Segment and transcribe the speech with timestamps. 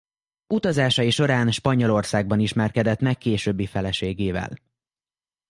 [0.47, 4.49] Utazásai során Spanyolországban ismerkedett meg későbbi feleségével.